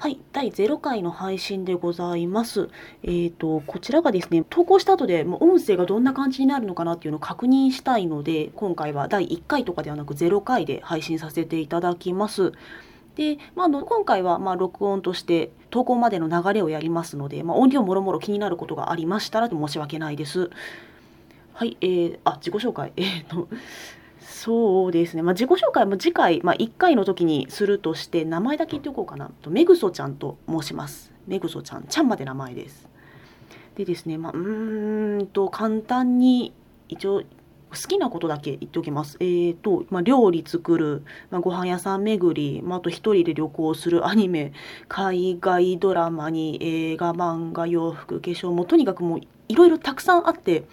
[0.00, 2.68] はい、第0回の配信でございます。
[3.02, 12.52] えーと、こちらがですね、投稿した後でもう音声がどんな感じになるのかなっていうのを確認したいので、今回は第1回とかではなく0回で配信させていただきます。
[13.16, 20.50] で、まあ、の今回はま録音として投稿までの流れをやりますので、まあ、音量もろもろ気になることがありましたら申し訳ないです。
[21.54, 22.92] はい、えー、あ、自己紹介。
[22.94, 23.48] えーと、
[24.38, 29.50] そうですね、まあ、自己紹介も次回、まあ、1回の時にするとして名前だけ言っておこうかなと。
[29.50, 31.12] めぐそちゃんと申します。
[31.26, 32.88] めぐそちゃんちゃんまで名前です。
[33.74, 36.52] でですねまあうーんと簡単に
[36.88, 37.22] 一応
[37.70, 39.16] 好きなことだけ言っておきます。
[39.18, 44.52] えーと、まあ、料理作る、まあ、ご飯屋さん巡り、まあ、あと一人で旅行するアニメ、
[44.86, 50.64] 海外ドラマに映画、漫画、洋服、化粧、もとにかくもういろいろたくさんあって、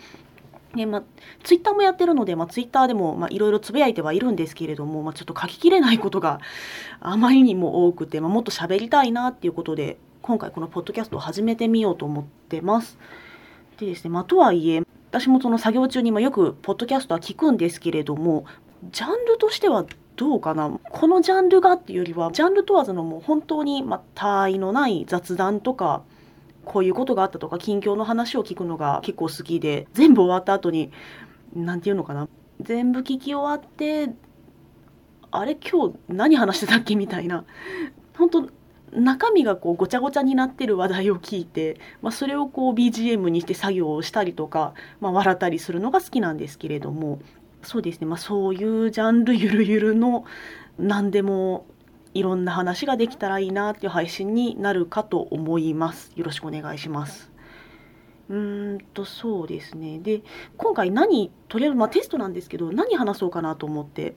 [0.75, 1.03] ねまあ、
[1.43, 6.39] ツイッターもやってるので、まあ、ツイッターでもまあいろいろつぶやいてはいるんですけれども、まあ、ちょっと書ききれないことが
[6.99, 12.97] あまりにも多くて、まあ、もっと喋りたいなっていうことで今回このポッドキャストを始めてみようと思ってます。
[13.77, 18.45] でですね、まあ、とはいえ私もその作業中にまよくポッドキャストは聞くんですけれども
[18.91, 19.85] ジャンルとしては
[20.17, 20.69] どうかな？
[20.69, 26.03] このジャンルがっていうよりはジャンル問わずのもう本当にまあ他愛のない雑談とか
[26.65, 30.91] こういうことがあったとか近況の話を聞くのが結構好きで全部終わった後に
[31.55, 32.27] 何て言うのかな。
[32.61, 34.09] 全部聞き終わって
[35.31, 36.95] あれ今日何話してたっけ？
[36.95, 37.45] みたいな。
[38.17, 38.49] 本当
[38.91, 47.19] 中身がこうごちゃごちゃになってる話題を聞いて、まあ、それをこう BGM にして作業をしたりとか、まあ、笑ったりするのが好きなんですけれども。
[47.61, 50.23] そうですね、まあ、そういうジャンルゆるゆるの
[50.77, 51.65] 何でも
[52.15, 56.11] いろんな話ができたらいいなっていう配信になるかと思います。
[56.15, 57.29] よろしくお願いします。
[58.29, 59.99] うーんとそうですね。
[59.99, 60.23] で
[60.57, 64.15] 今回何とりあえずまあテストなんですけど何話そうかなと思って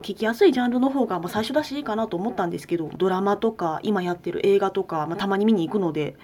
[0.00, 6.16] 聞きやすいジャンルの方がまあ最初だしいいかなと思ったんですけどドラマとか今やってる映画とか、まあ、たまに見に行くので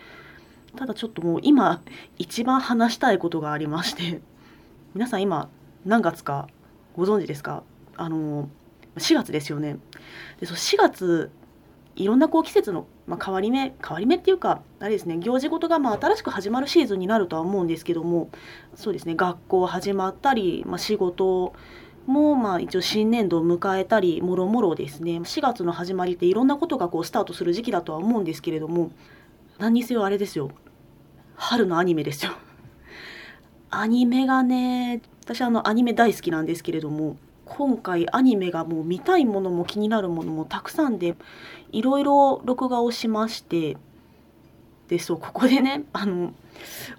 [0.77, 1.83] ただちょっともう今
[2.19, 4.23] 一番話したいことがありまして
[4.95, 5.49] 皆さん今
[5.85, 6.47] 何月か
[6.97, 7.65] ご存知ですか？
[7.97, 8.49] あの
[8.97, 9.79] 4月ですよね。
[10.41, 11.31] でそう4月
[11.97, 18.31] いろんなこう季節の、まあ、変わり目変わり目っていうかあれですね行事ごとがまあ新しく始まるシーズンになるとは思うんですけども
[18.75, 21.53] そうですね学校始まったり、まあ、仕事
[22.07, 28.93] もまあ一応新年度を迎えたりもろもろですね4月の始まりっていろんなことがこうスタートする時期だとは思うんですけれども
[29.59, 30.51] 何にせよあれですよ
[31.35, 32.33] 春のアニメですよ。
[33.71, 37.17] アニメがね私あのアニメ大好きなんですけれども
[37.51, 41.17] 今回アニメがもう見たいものも気になるものもたくさんで
[41.73, 43.77] いろいろ録画をしまして
[44.89, 46.33] でそうここでね あの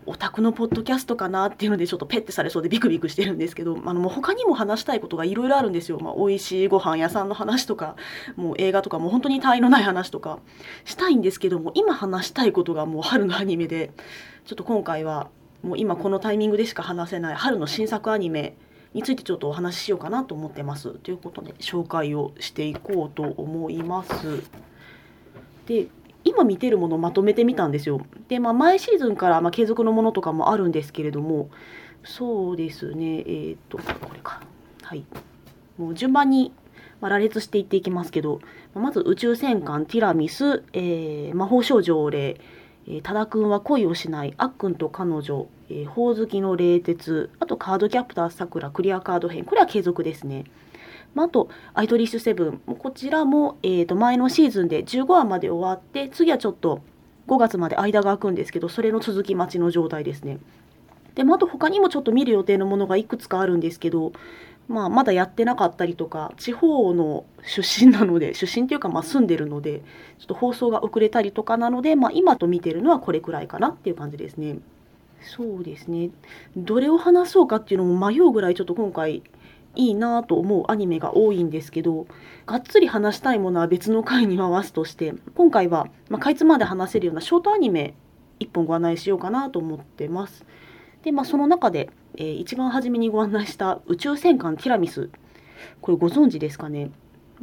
[0.06, 7.96] オタクのポッドキャストかなっていうのでちょっとペッてされそうでビクビクしてるんですけどあのもう他にも話したいことがいろいろあるんですよ、まあ、美味しいご飯屋さんの話とか
[8.36, 10.40] もう映画とかもう本当に他愛のない話とか
[10.84, 13.92] したいんですけども今話したいことがもう春のアニメで
[14.46, 15.30] ちょっと今回は
[15.64, 18.56] もう今このタイミングでしか話せない春の新作アニメ
[18.94, 20.92] についてちょっとお話ししようかなと思ってます。
[20.92, 24.44] ということで紹介をしていこうと思います。
[25.66, 25.88] で
[26.24, 28.02] 今見てるものをまとめてみたんですよ。
[28.28, 31.50] で、まあ、前シーズンからまあ継続のものとかもあるんですけれども。
[32.04, 33.24] そうですね。
[33.28, 34.42] えっ、とこれか。
[34.84, 35.06] はい。
[35.78, 36.52] もう順番に、
[37.00, 38.40] まあ、羅列していっていきますけど。
[38.74, 42.40] まず宇宙戦艦ティラミス、えー、魔法少女霊
[42.88, 50.44] えー、多田くんは恋をしない、あっくんと彼女、えー、ほおずきの冷徹、あとカードキャプターさくらクリアカード編、これは継続ですね。
[51.14, 56.82] まあ、あと、アイドリッシュセブン、こちらも、えー、と前のシーズンで15話まで終わって、次はちょっと
[57.28, 60.40] 5月まで間が空くんですけど、それの続き待ちの状態ですね。
[61.16, 64.14] で、まあ、あと他にもちょっと見る予定のものがいくつかあるんですけど、
[64.68, 69.82] まあ、まだやってなかったりとか地方の出身なので出身っていうかまあ住んでるので
[70.18, 74.60] ちょっと放送が遅れたりとかなので、まあ、今と見てるのはこれくらいかなっていう感じですね。
[75.22, 76.10] そうですね。
[76.58, 79.24] どれを話そうかっていうのも迷うぐらいちょっと今回
[79.76, 82.08] いいなと思うアニメが多いんですけど
[82.46, 87.94] がっつり話したいものは別の回に回すとして今回は、まあ、かいつまで話せるようなショートアニメ
[88.42, 90.46] 1本ご案内しようかなと思ってます。
[91.04, 95.10] で、まあ、その中で、えー、一番初めにご案内した宇宙戦艦ティラミス。
[95.80, 96.90] これご存知ですかね？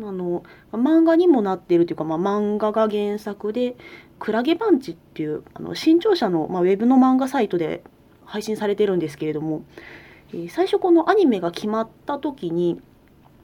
[0.01, 3.77] あの漫画にもなっているというか、まあ、漫画が原作で
[4.19, 7.83] 「クラゲパンチ」っていうあの新潮社の、まあ、ウェブの漫画サイトで
[8.25, 9.63] 配信されてるんですけれども、
[10.33, 12.81] えー、最初このアニメが決まった時に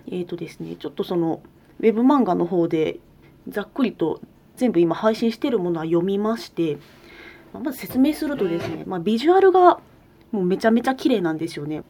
[0.06, 1.42] えっ、ー、とですねちょっとその
[1.80, 3.00] ウェブ漫画の方で
[3.48, 4.20] ざっくりと
[4.56, 6.76] 全部今配信してるものは読みまして、
[7.52, 9.80] まあ、まず説明するとですね、まあ、ビジュアルが
[10.30, 11.82] もうめちゃめちゃ綺麗なんですよね。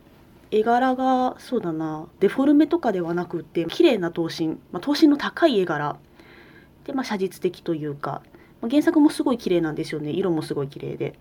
[0.51, 2.07] 絵柄がそうだな。
[2.21, 5.97] デフォルメとかではなくって綺麗な頭身、まあ、頭身の高い絵柄。
[6.85, 8.23] で、まあ、写実的というか。
[8.61, 10.11] ま原作もすごい綺麗なんですよね。
[10.11, 11.15] 色もすごい綺麗で。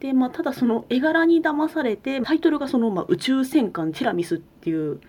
[0.00, 5.00] でまあ、ただその絵柄に騙されてタイトルがその、まあ、宇宙戦艦ティラミスっていう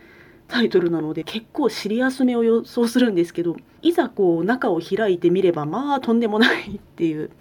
[0.47, 7.31] タイトルなので結構シリアスめを予想するんですけどいざこう中を開いてみればまあとんでもないっていう、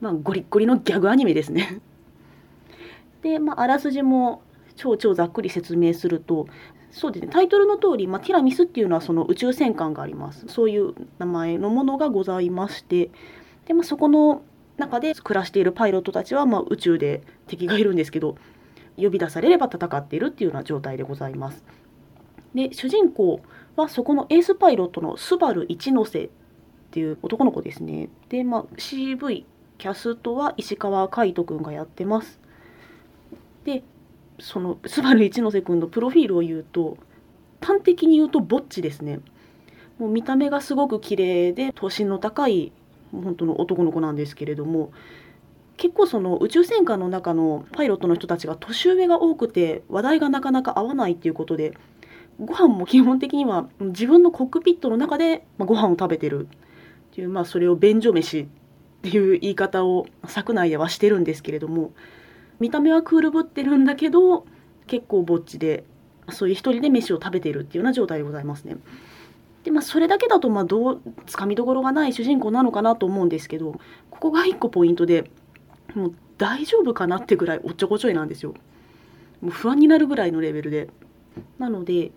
[0.00, 1.82] まあ、ゴリッゴリのギャグアニメですね。
[3.20, 4.40] で、まあ、あらすじも
[4.76, 6.46] 超超ざっくり説明すると
[6.90, 13.10] そうですねタイトルの通り、まあ、ティラミスっていうのはその宇宙戦艦がありますそういう名前のものがございまして
[13.66, 14.42] で、まあ、そこの
[14.76, 18.36] 中で暮らしているパイロットたちは、まあ、宇宙で敵がいるんですけど
[18.96, 21.64] 呼び出されれば戦っているっていうような状態でございます。
[22.54, 23.40] で主人公
[23.74, 26.28] はそこのエースパイロットのスバル一ノ瀬っ
[26.92, 28.08] ていう男の子ですね。
[28.28, 29.44] で、まあ、CV
[29.78, 32.38] キャストは石川海人くんがやってます。
[33.64, 33.82] で
[34.38, 36.96] そのスバル一ノ瀬くんのプロフィールを言うと
[37.60, 39.20] 端的に言うとぼっちですね。
[39.98, 42.72] もう見た目がすごく綺麗で頭身の高い
[43.12, 44.90] 本当の男の子なんですけれども
[45.76, 51.74] 結構その宇宙戦艦の中のパイロットの人たちが年上が多くて話題がなかなか合わないっていうことで
[52.40, 56.48] ご飯も基本的には自分のコックピットの中でご飯を食べてる
[57.12, 58.46] っていうまあそれを便所飯っ
[59.02, 61.92] ていう言い方を作内ではしてるんですけれども
[62.60, 64.46] 見た目はクールぶってるんだけど
[64.86, 65.84] 結構ぼっちで
[66.30, 68.76] そういう一人で飯を食べてるっていうような状態でございますね。
[69.64, 73.72] でまあそれだけだとまあどうつかみどころがない主人公なのかなと思うんですけど
[74.10, 75.30] ここが一個ポイントで
[75.94, 78.54] もう大丈夫かなってぐらいおっちょこちょいなんですよ。
[79.40, 80.88] もう不安になるぐらいのレベルで。
[81.58, 82.12] なので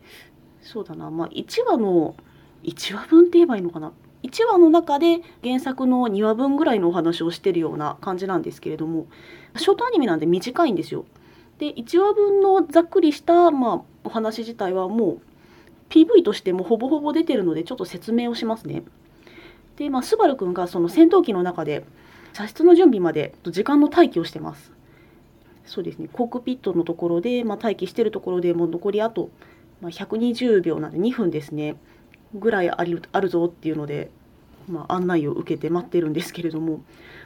[0.62, 2.16] そうだなまあ1話の
[2.64, 3.92] 1話分って言えばいいのかな
[4.24, 9.08] 1話の中で原作の2話分ぐらいのお話をしてるような感じなんですけれども
[9.56, 11.06] ショートアニメなんで短いんですよ。
[11.60, 15.22] で1話分のざっくりした、まあ、お話自体はもう
[15.90, 18.84] PV としてもほぼほぼ出てるのでちょっと説明をしますね。
[19.78, 21.86] で、まあ、スバルくんがその戦闘機の中で
[22.34, 24.72] 射出の準備まで時間の待機をしてます。
[25.66, 29.30] そうですねコックピットのところで、まあ、待機してるところでもう残りあと、
[29.82, 31.76] まあ、120秒なんで2分ですね
[32.34, 34.10] ぐらいあるあるぞっていうので、
[34.70, 36.82] まあ、案内を受けて待ってるんですけれども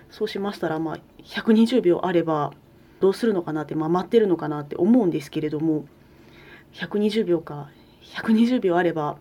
[0.09, 2.53] そうしましたら、まあ、120秒あれば
[2.99, 5.85] どうするのかなって、まあ、待ってるのかなって思うんですけれども
[6.73, 7.69] 120秒か
[8.03, 9.17] 120秒あれば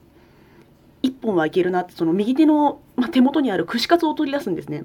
[1.03, 4.85] 1本はいけるなってその右手の、まあ、手元にある串カツを取り出すんですね。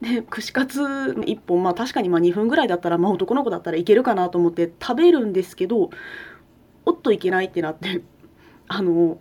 [0.00, 5.90] で串カツ1本まあ確かにまあ2分ぐらいだったら、まあ、男の子だったらいけるかなと思って食べるんですけど
[6.84, 8.02] おっといけないってなって
[8.68, 9.18] あの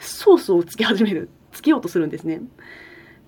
[0.00, 2.42] ソースをつけ始める つけようとするんですね。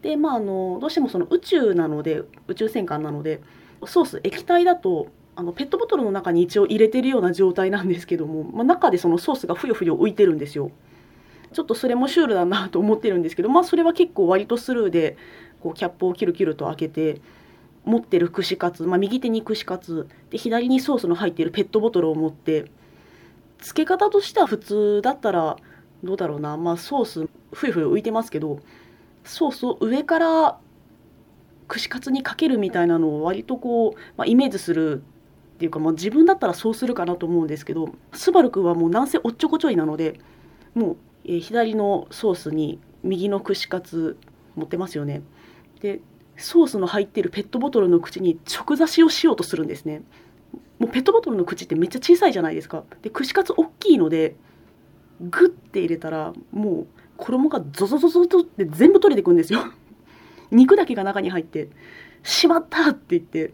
[0.03, 3.41] でまああのどうしてもその宇宙なので宇宙戦艦なので
[3.85, 10.71] ソース液体だとあのペットボトルの中に一応入れてるような状態なんですけども、まあ、中でそのソースがふよふよ浮いてるんですよ。
[11.53, 15.17] ちょっとそれもシュールだなと思ってるんですけど、まあ、それは結構割とスルーで
[15.61, 17.21] こうキャップをキルキルと開けて
[17.85, 22.67] 持ってる串カツ、まあ、右手に串カツで左にソースの入っているペットボトルを持って
[23.59, 25.57] 漬け方としては普通だったら
[26.03, 28.61] どうだろうな、まあ、ソースふよふよ浮いてますけど
[29.25, 30.59] ソースを上から
[31.69, 35.03] 串カツにかけるみたいなのを割とこう、まあ、イメージする
[35.55, 40.19] っていうか、まあ、自分だったらそうするかなと思うんですけどスバルくんはもうなんせおっちょこちょいなので
[40.75, 44.17] もう、えー、左のソースに右の串カツ
[44.57, 45.23] 持ってますよね。
[45.81, 46.01] で
[46.37, 50.03] ソースの入ってるペットボトルの口に直刺しをしようとするんですね。
[50.79, 52.85] もうペットボトルの口ってめっちゃ小さいじゃないですか。
[53.03, 54.37] で串カツ大きいので
[55.21, 56.87] グッて入れたらもう
[57.17, 59.61] 衣がゾゾゾゾゾって全部取れてくんですよ。
[60.51, 61.69] 肉だけが中に入って
[62.25, 63.53] 「しまった!」って言って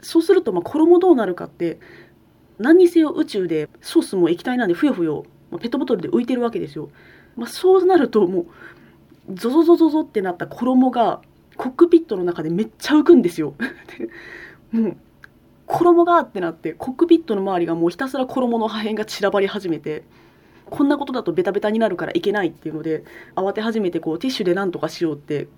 [0.00, 1.78] そうするとまあ衣どうなるかって
[2.58, 6.90] 何にせよ宇宙でソースも液体なんでふよふよ、まあ、ペットボトルで浮いてるわけですよ。
[7.36, 8.42] まあ、そうなるとも
[9.28, 11.20] うゾゾゾゾゾってなった衣が
[11.56, 13.54] コックピットの中でめっちゃ浮くんですよ。
[14.72, 14.96] もう
[15.66, 20.04] 衣がってなってコックピットの周りがもうひたすら衣の破片が散らばり始めて
[20.70, 23.04] こんなことだとベタベタになるからいけないっていうので
[23.34, 25.48] 慌て始めてこうティッシュで何とかしようって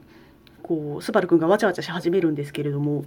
[0.62, 3.04] こうスバルくんがわちゃわちゃし始めるんですけれども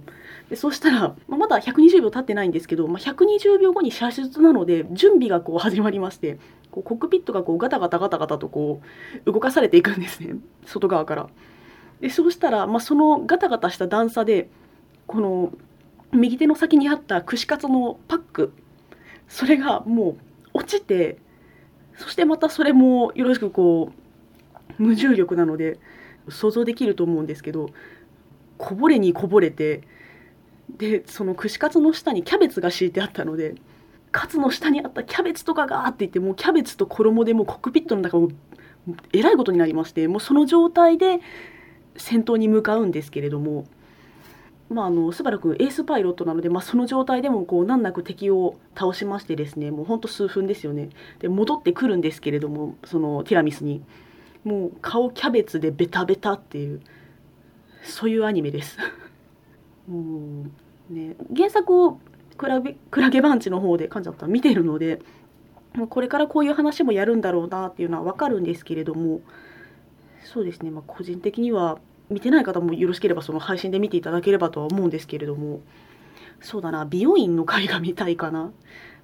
[0.50, 6.38] でそうしたら、まあ、まだ120秒経ってないんですけど、まあ、120秒後に射出なので準備がこう始まりまして
[6.72, 8.80] こうコックピットがこうガタガタガタガタとこ
[9.24, 10.34] う動かされていくんですね
[10.66, 11.28] 外側から。
[12.00, 14.48] でそうしたら、まあ、そのガタガタした段差で
[15.06, 15.52] この
[16.10, 18.52] 右手の先にあった串カツのパック
[19.28, 20.16] それがもう
[20.52, 21.18] 落ちて
[21.96, 23.92] そしてまたそれもよろしくこ
[24.78, 25.78] う無重力なので
[26.28, 27.70] 想像できると思うんですけど
[28.58, 29.82] こぼれにこぼれて
[30.70, 33.54] でその串カツの下にキャベツが敷いてあったので
[34.10, 38.28] カツの下にあったキャベツとかがって言ってもうキャベツと衣でもうコックピットの中も
[39.12, 41.20] えらいことになりましてもうその状態で
[41.96, 43.66] 戦闘に向かうんですけれども、
[44.72, 50.88] まあ、あのしばらくエースパイロットなので、まあ、その状態でもこう難なく敵を倒しましてですねもうほんと数分ですよね。
[51.18, 53.82] で戻ってくるんですけれどもそのティラミスに。
[54.44, 56.80] もう顔キャベツでベタベタっていう
[57.84, 58.78] そういうアニメです。
[59.88, 60.44] も
[60.90, 62.00] うね原作を
[62.36, 65.00] クラゲクラゲバンチの方で噛んじゃった見てるので
[65.74, 69.20] もうこれからこういう話もやるんだろうなっていうのは分かるんですけれども
[70.24, 71.78] そうですね、まあ、個人的には
[72.12, 75.60] 見てない方もよろしければその配信で見ていただければとは思うんですけれども
[76.40, 78.52] そうだな美容院の回が見たいかな、ま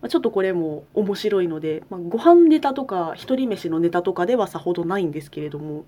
[0.03, 5.85] あ、ちょっとこれも面白いので、まあ、ご飯ネタとか一人飯のネタとかではさほどないんですけれども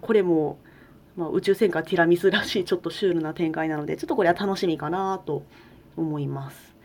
[0.00, 0.58] これも、
[1.16, 5.42] まあ、宇宙戦艦ティラミスらしいちょっとシュールな展開なのでちょっとこれは楽しみかなと
[5.96, 6.76] 思います。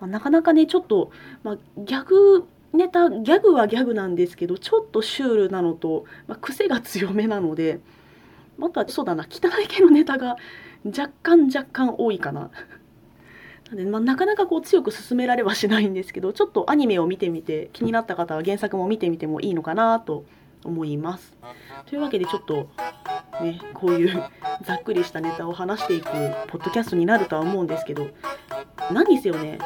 [0.00, 1.10] ま、なかなかねちょっと、
[1.42, 7.80] ま、ギャグネタギャグはギャグなんですけどちょっとシュールなのと、ま、癖が強めなので
[8.60, 10.36] またそうだな汚い系のネタが
[10.86, 12.50] 若干若干多いかな。
[13.70, 20.24] なんでまあ、なかなかこう強く進められはしないんですけどちょっとアニメを見てみて気になった方は原作も見てみてもいいのかなと
[20.64, 21.36] 思います。
[21.86, 22.68] というわけでちょっと
[23.40, 24.22] ねこういう
[24.64, 26.10] ざっくりしたネタを話していく
[26.48, 28.08] ポッドキャストになるとは思うんですけど
[28.92, 29.58] 何にせよね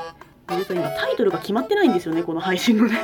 [0.51, 2.99] 実は今タイトルが決まってないんですよねこの配信のね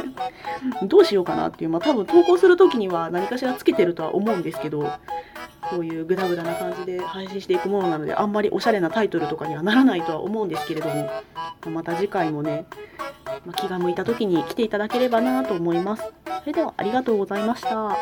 [0.85, 4.93] どうしようかなっていうまあ多分投稿する時には何かしらつけてるとは思うんですけど
[5.71, 11.11] こういうグダグダな感じで配信していくものなのであんまりおしゃれなタイトルとかにはならないとは思うんですけれども
[11.71, 12.67] また次回もね、
[13.47, 16.03] ま気が向いた時に来ていただければなと思います。
[16.41, 17.97] それではありがとうございました。